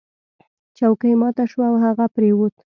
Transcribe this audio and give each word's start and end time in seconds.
چوکۍ 0.77 1.13
ماته 1.21 1.43
شوه 1.51 1.65
او 1.71 1.75
هغه 1.85 2.05
پریوت. 2.13 2.55